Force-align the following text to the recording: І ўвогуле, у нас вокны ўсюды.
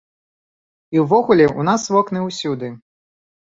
І 0.97 1.03
ўвогуле, 1.03 1.45
у 1.59 1.67
нас 1.69 1.87
вокны 1.99 2.25
ўсюды. 2.27 2.67